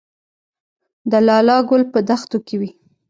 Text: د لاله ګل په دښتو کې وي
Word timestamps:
د 1.11 1.13
لاله 1.27 1.55
ګل 1.69 1.83
په 1.93 1.99
دښتو 2.07 2.37
کې 2.47 2.55
وي 2.59 2.69